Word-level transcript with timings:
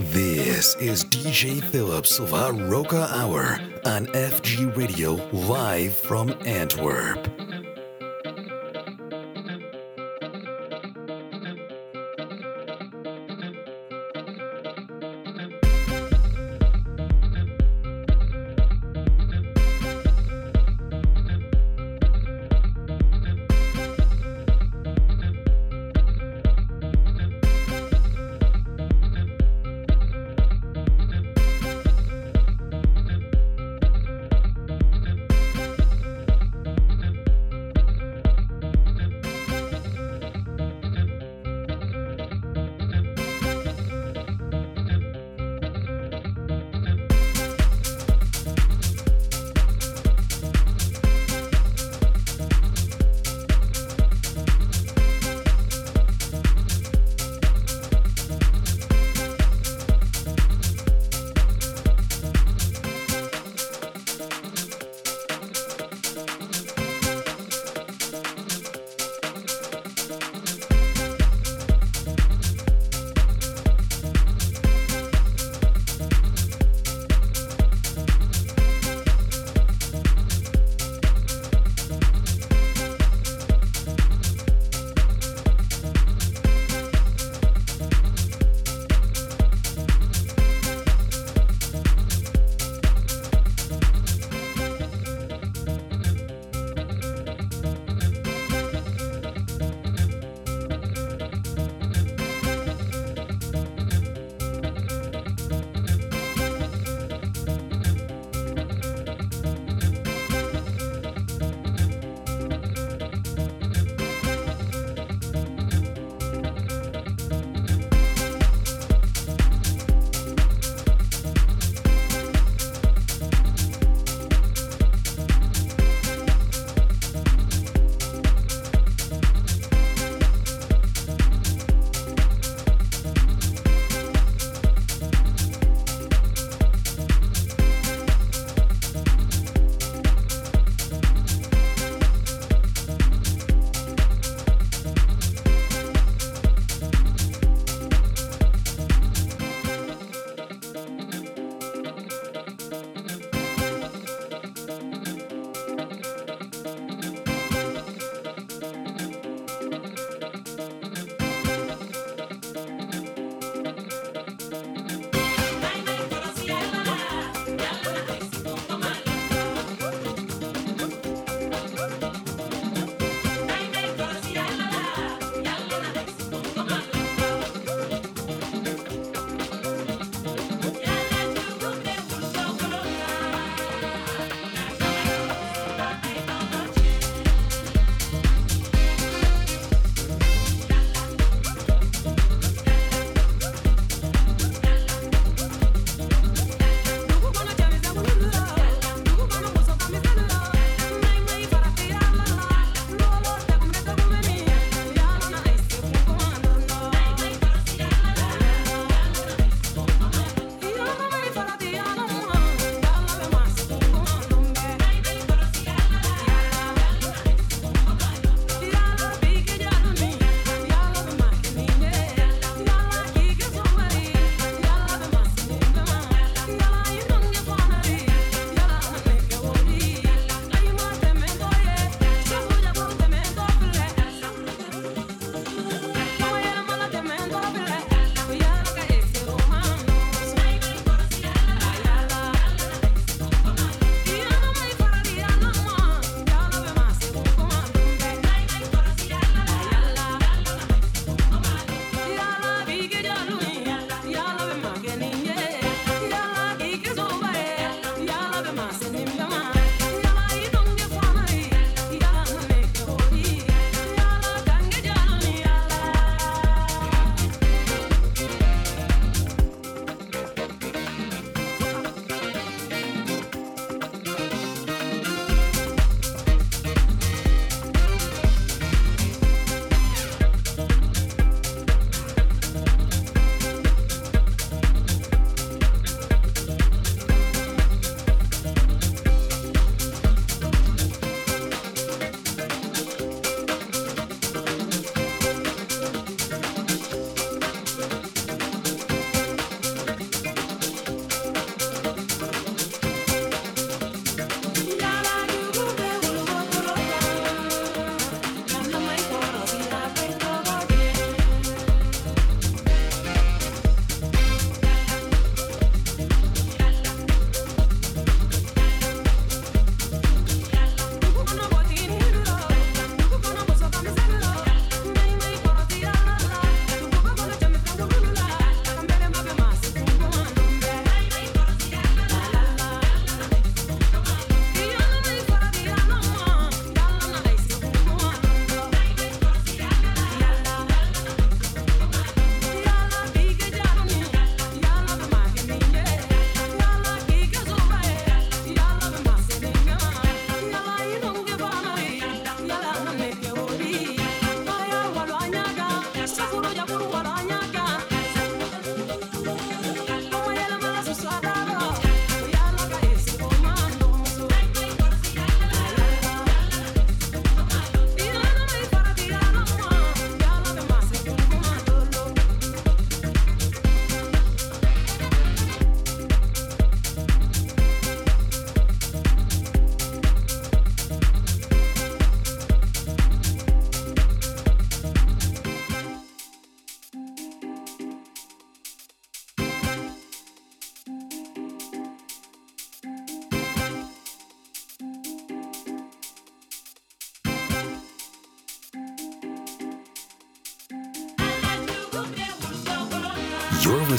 This 0.00 0.76
is 0.76 1.04
DJ 1.06 1.60
Philip's 1.60 2.20
of 2.20 2.32
our 2.32 2.52
Hour 3.10 3.58
on 3.84 4.06
FG 4.06 4.76
Radio 4.76 5.14
live 5.32 5.92
from 5.92 6.32
Antwerp. 6.46 7.47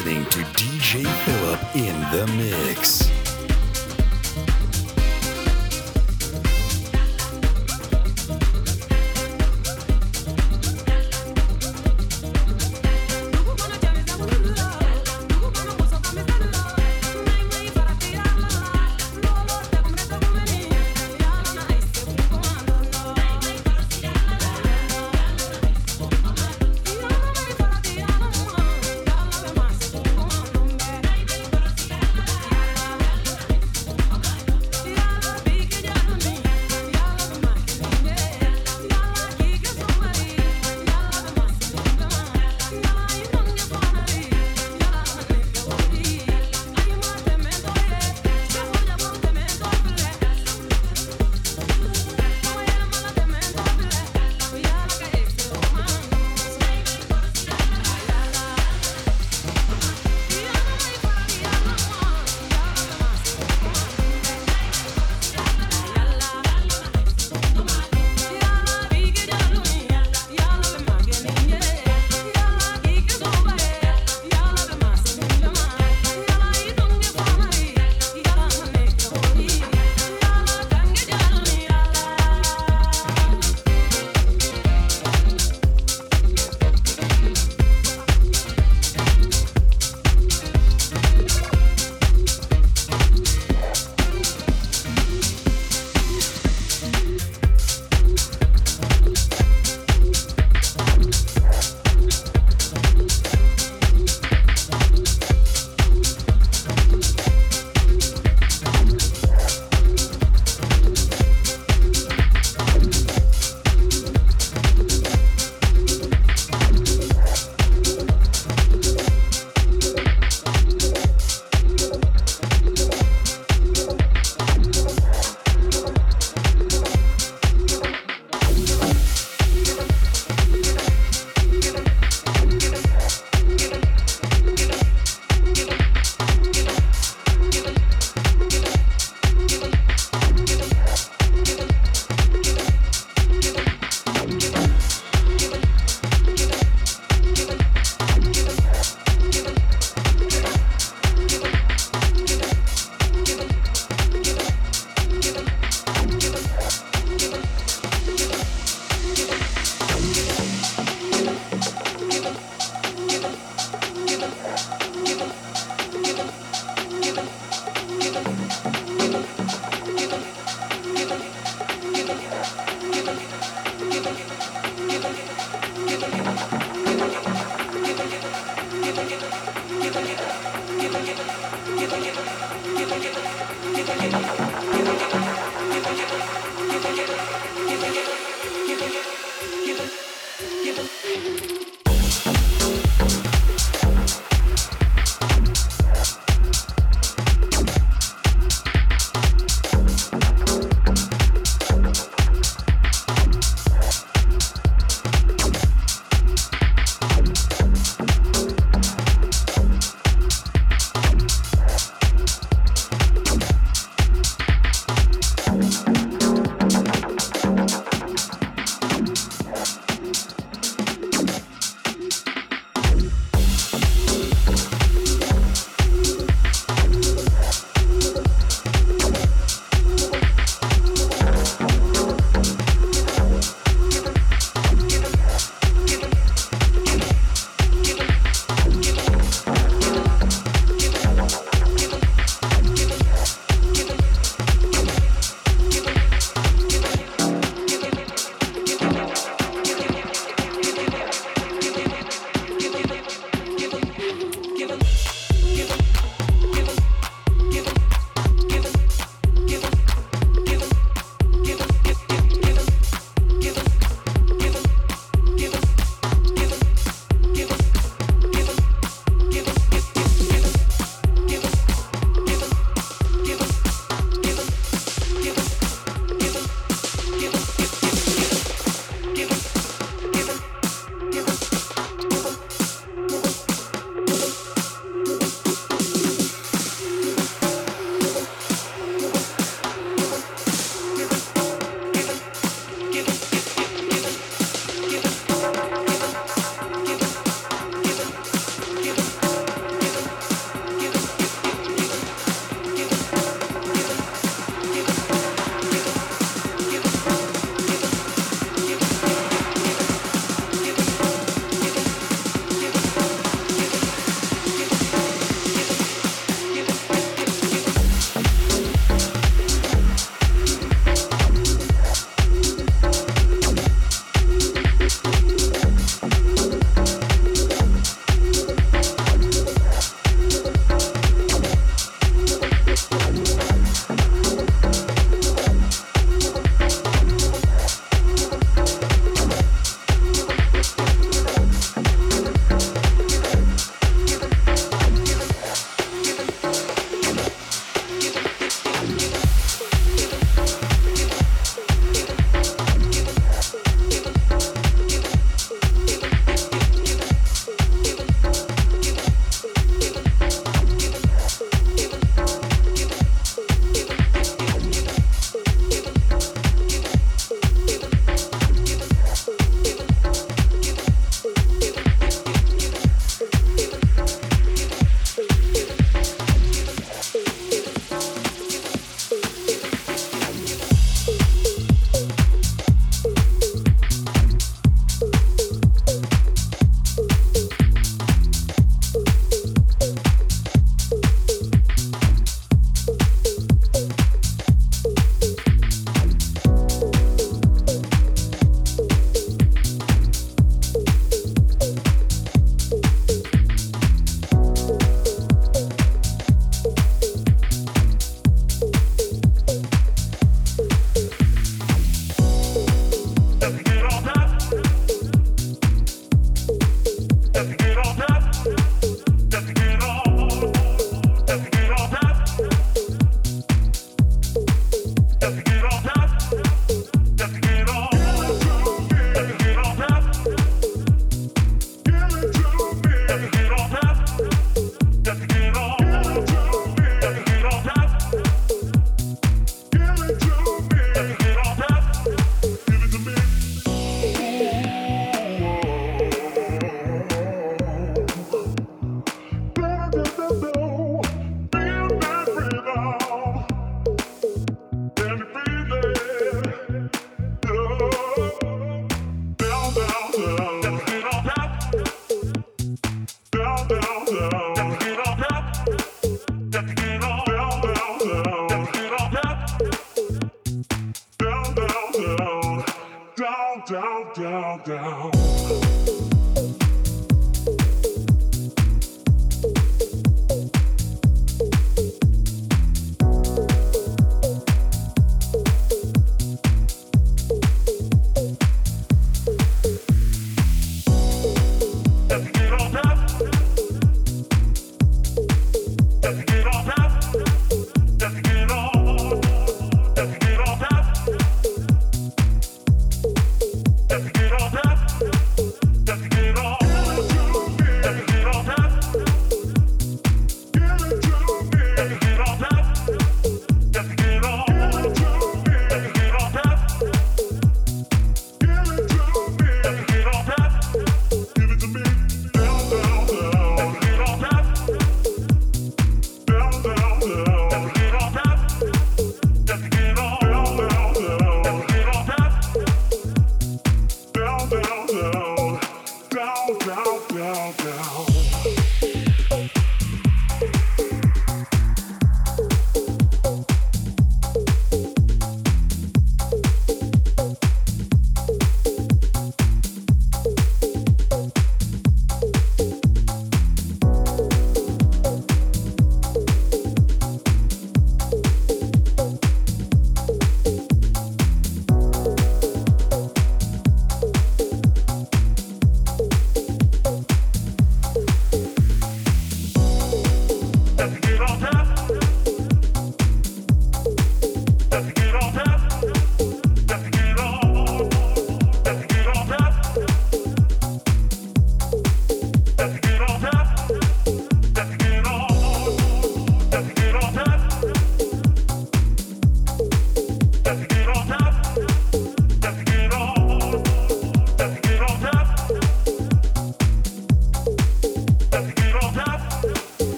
Listening 0.00 0.24
to 0.30 0.38
DJ 0.56 1.06
Philip 1.24 1.76
in 1.76 2.00
the 2.10 2.26
mix. 2.36 2.99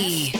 Lee. 0.00 0.39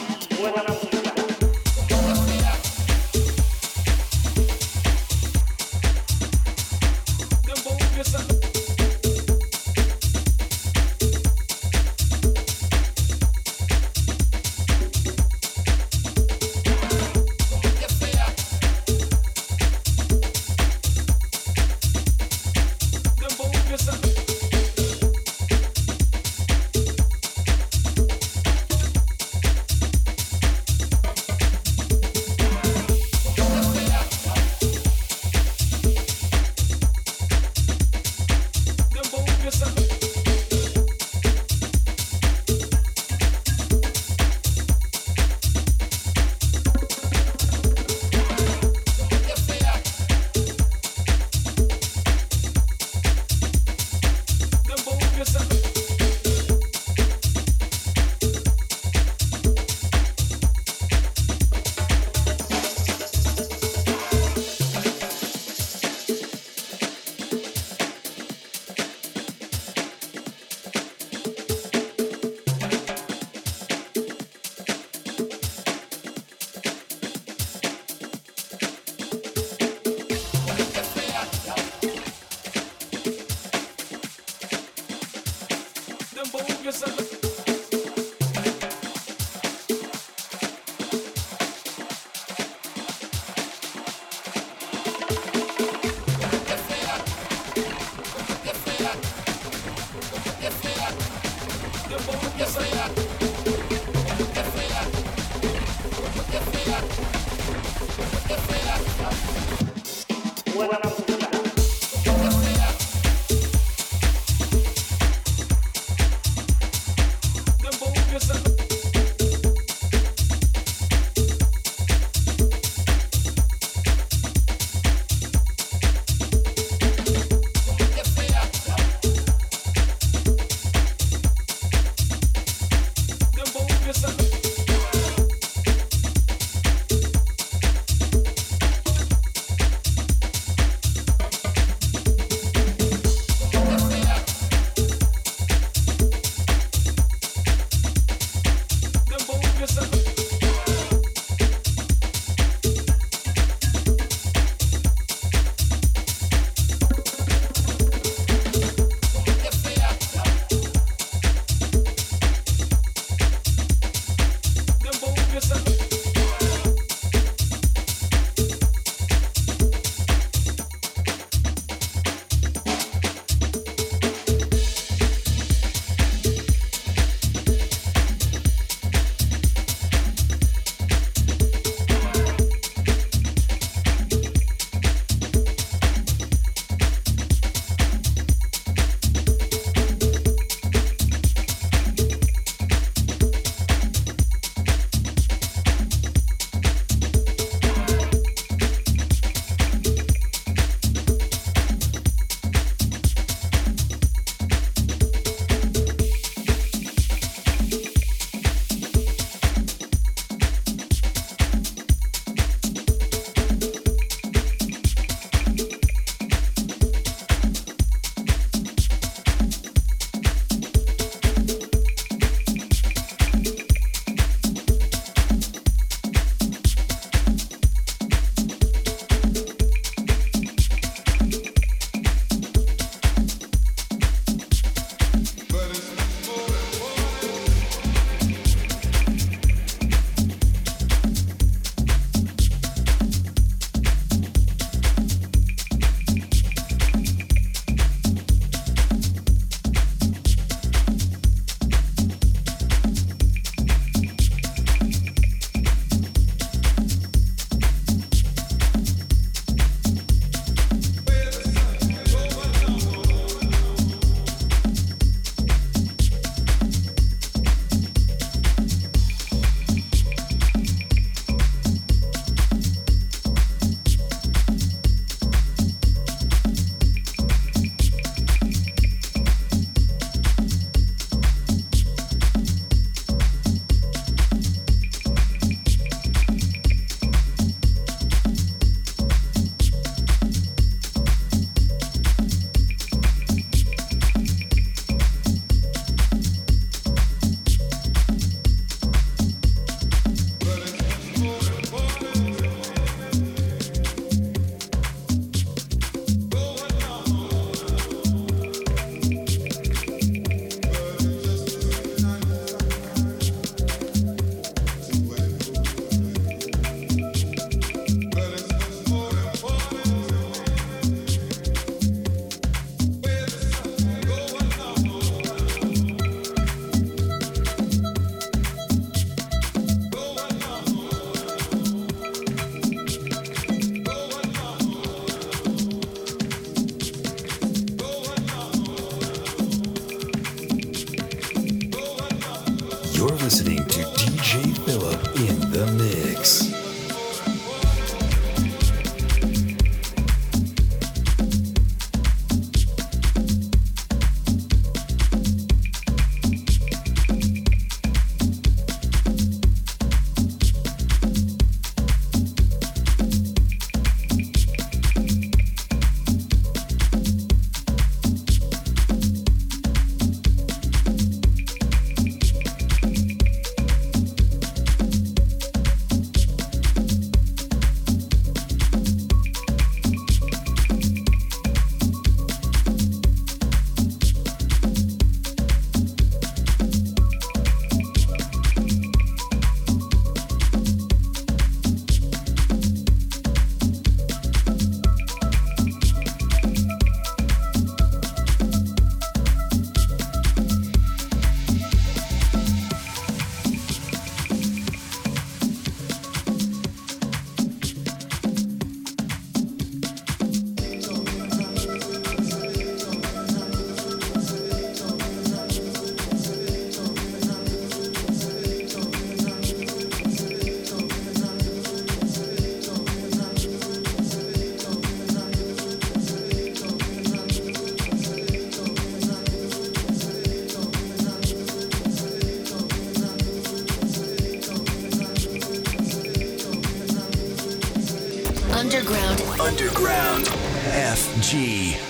Underground. 438.60 439.22
Underground. 439.40 440.26
FG. 440.26 441.89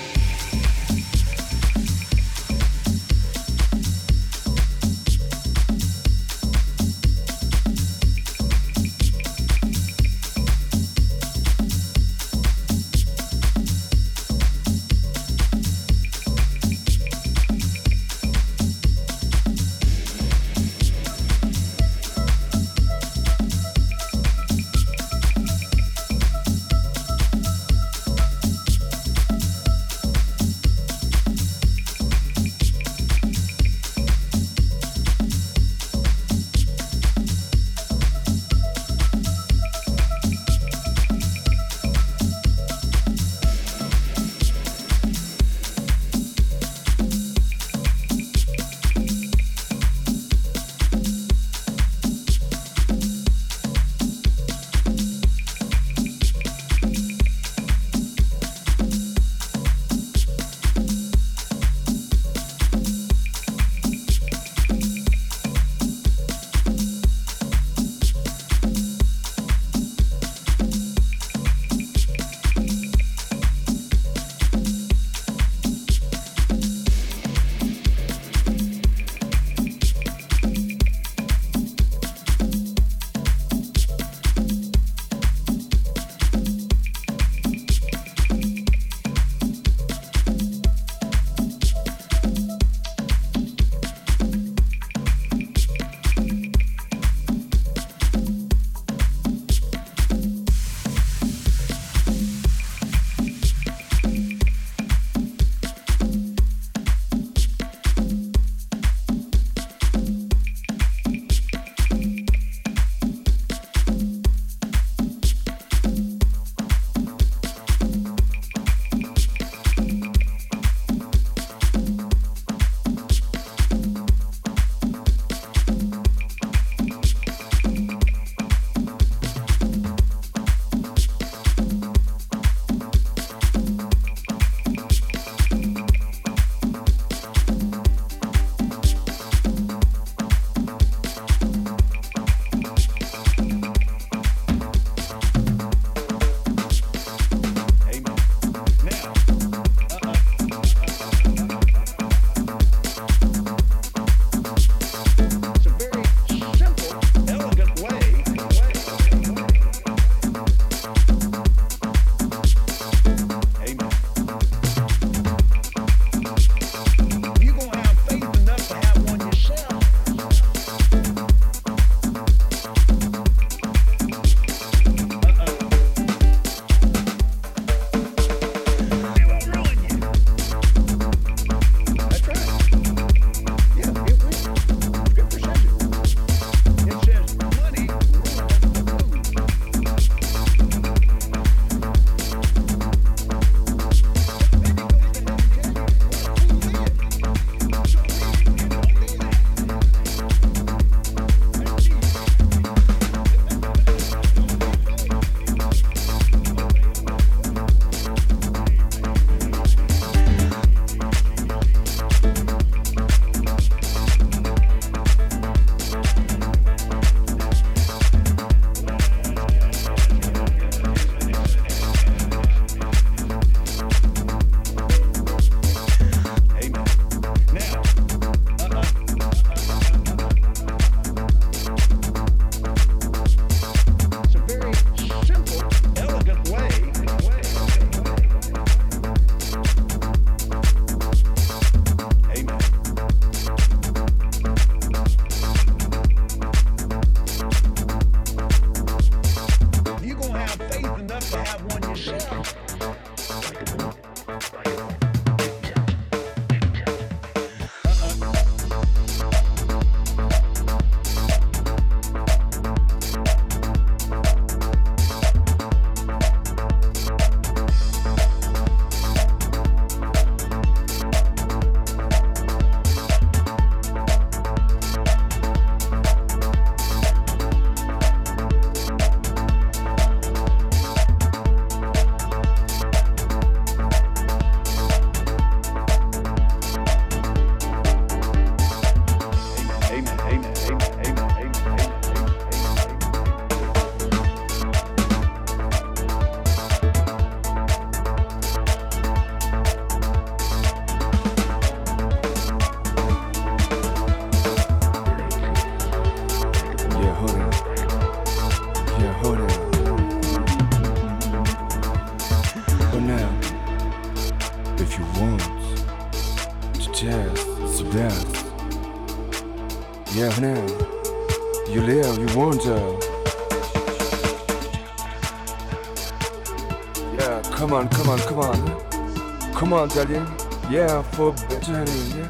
Yeah, 329.80 331.00
for 331.12 331.32
better, 331.48 331.72
yeah. 331.72 332.28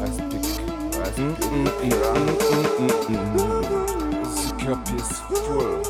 I 0.00 0.08
speak. 0.08 0.44
I 0.96 1.04
speak. 1.12 1.36
Mm, 1.52 1.66
mm, 1.66 2.08
mm. 3.04 3.20
The 4.48 4.50
cup 4.64 4.88
is 4.94 5.10
full. 5.20 5.84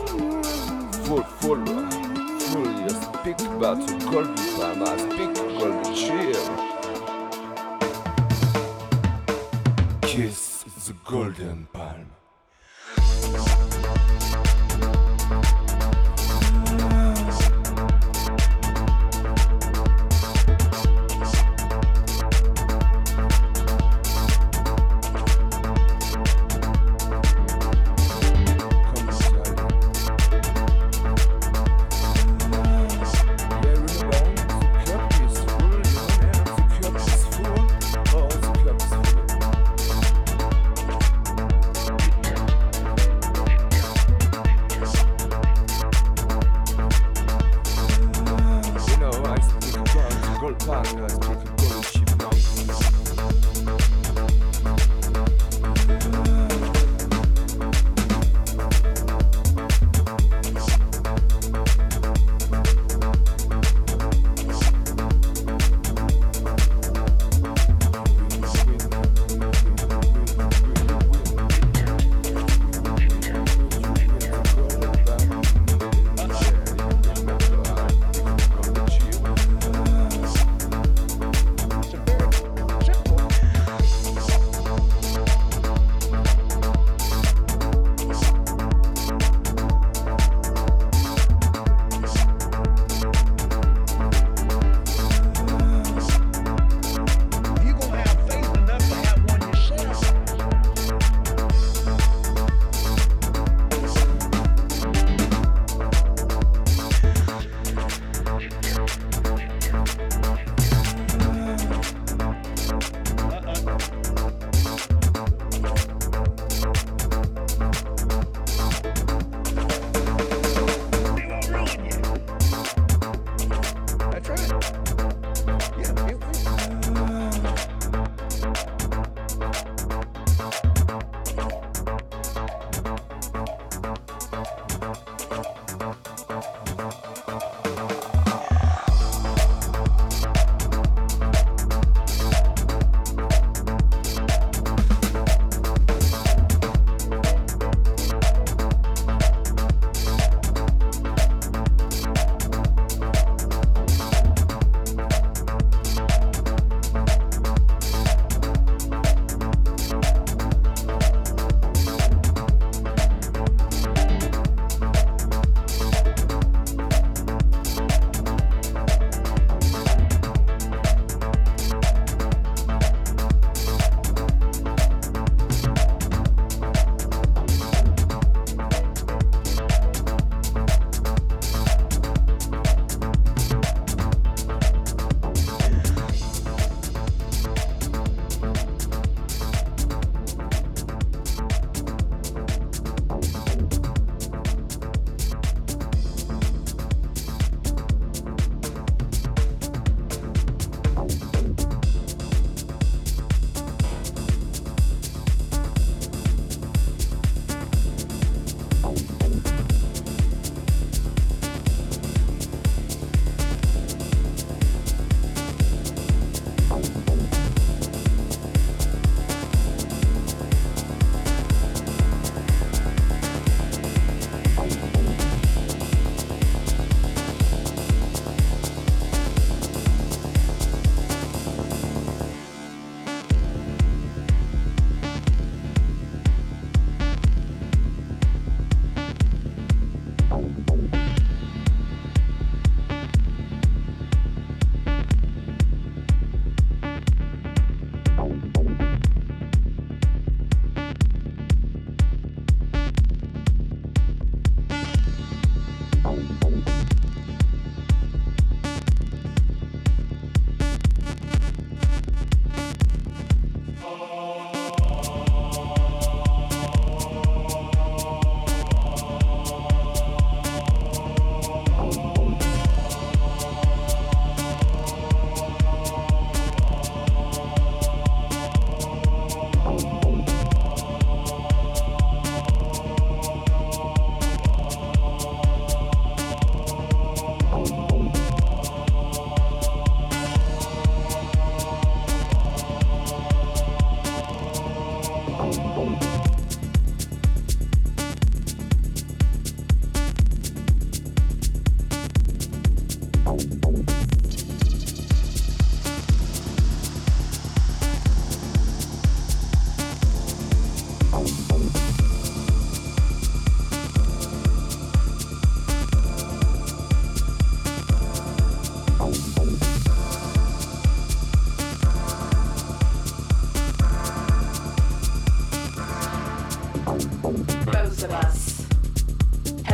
Full, 1.05 1.22
full. 1.22 1.64
Full. 2.40 2.70
You 2.82 2.90
speak 2.90 3.38
about 3.46 3.78
golden 4.11 4.34
time. 4.59 4.82
I 4.82 4.84
speak 4.96 5.32
golden 5.57 5.94
chill. 5.94 6.44
Kiss 10.03 10.64
the 10.84 10.94
golden 11.05 11.68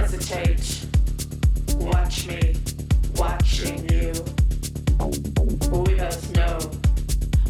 hesitate. 0.06 0.86
Watch 1.78 2.28
me, 2.28 2.54
watching 3.16 3.88
you. 3.90 4.12
We 5.00 5.96
both 5.96 6.32
know 6.36 6.58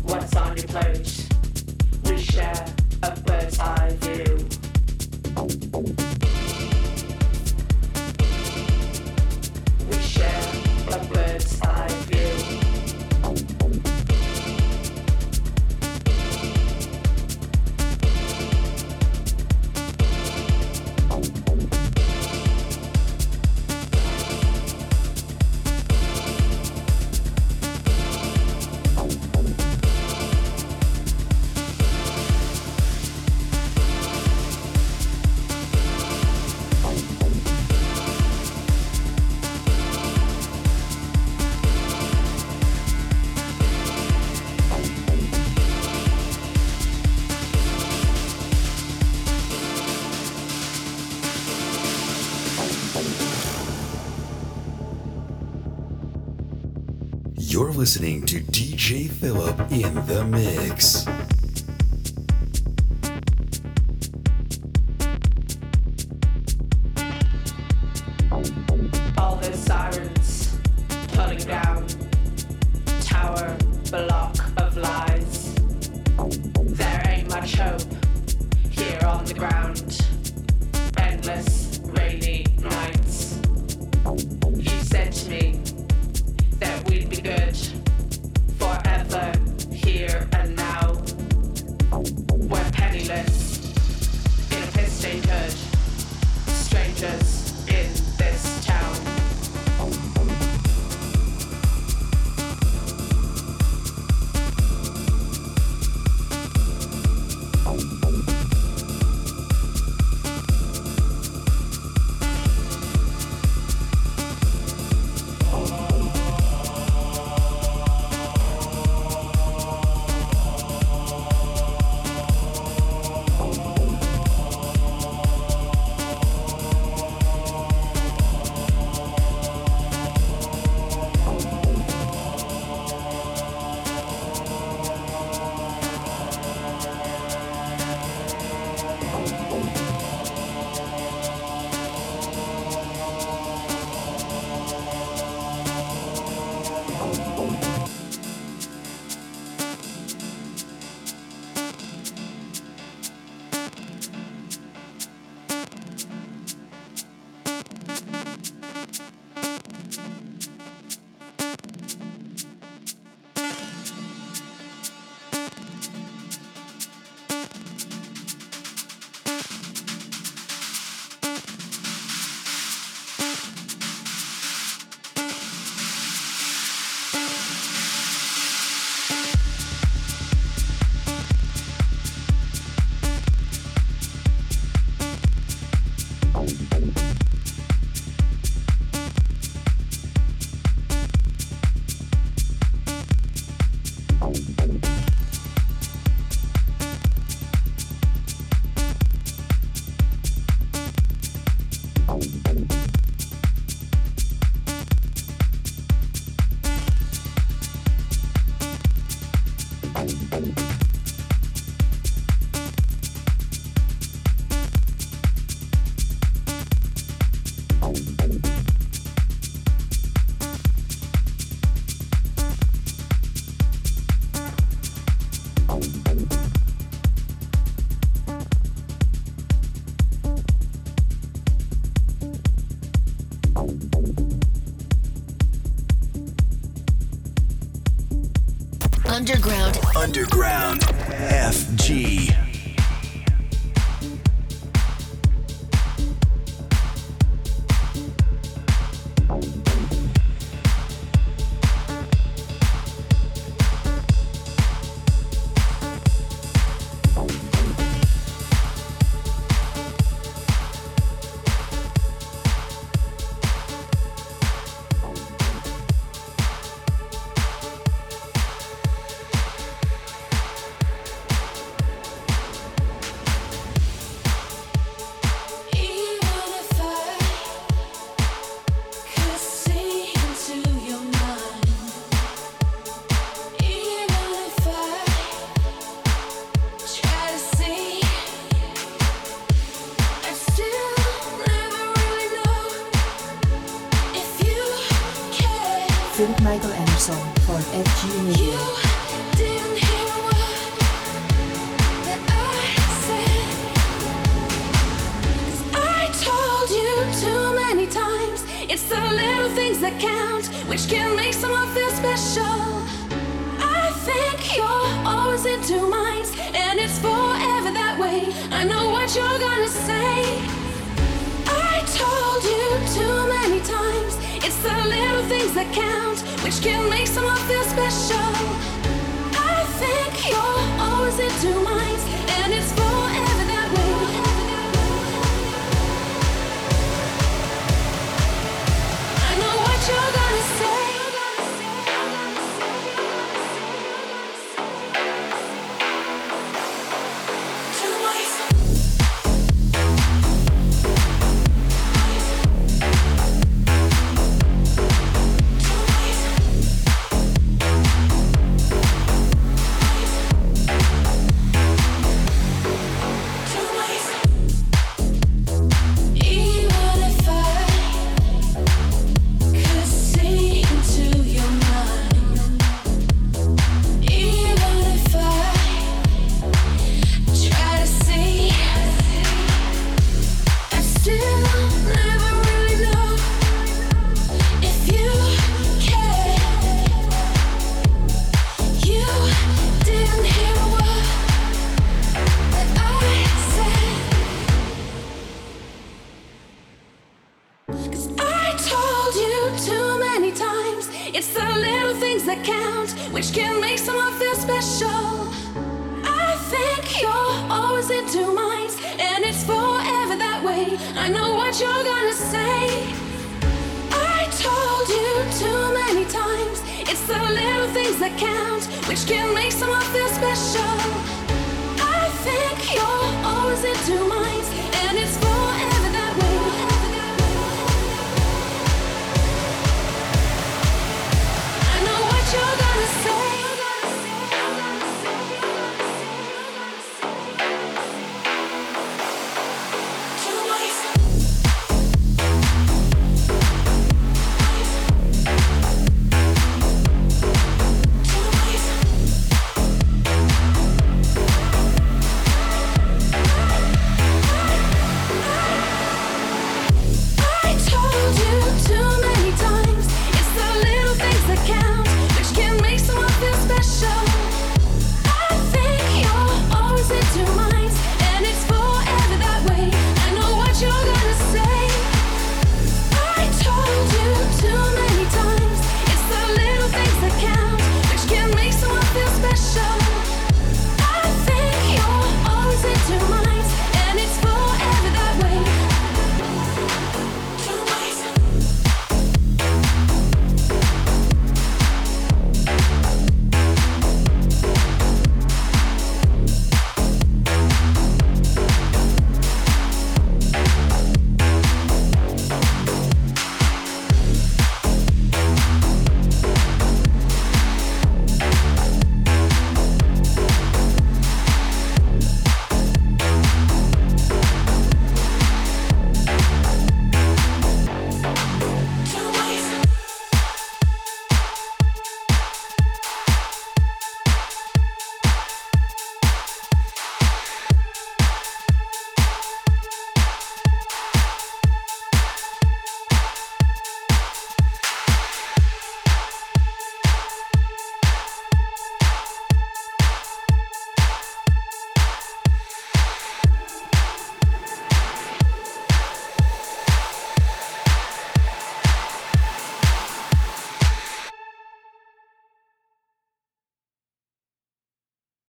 what's 0.05 0.35
on 0.35 0.57
your 0.57 0.67
plate. 0.67 1.29
We 2.05 2.17
share 2.17 2.65
a 3.03 3.21
bird's 3.21 3.59
eye 3.61 3.95
view. 4.01 4.36
Listening 57.87 58.27
to 58.27 58.41
DJ 58.41 59.09
Philip 59.09 59.61
in 59.71 59.95
the 60.07 60.25
mix. 60.25 61.07